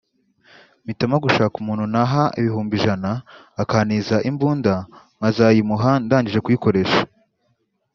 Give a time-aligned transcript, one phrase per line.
[0.83, 3.11] mpitamo gushaka umuntu naha ibihumbi ijana
[3.61, 4.73] akantiza imbunda
[5.17, 7.01] nkazayimuha ndangije kuyikoresha”